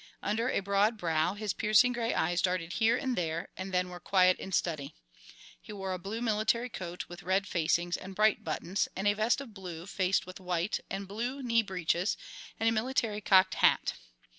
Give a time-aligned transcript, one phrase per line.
[0.23, 3.99] Under a broad brow his piercing gray eyes darted here and there, and then were
[3.99, 4.95] quiet in study.
[5.61, 9.41] He wore a blue military coat with red facings and bright buttons, and a vest
[9.41, 12.17] of blue faced with white, and blue knee breeches,
[12.59, 13.93] and a military cocked hat.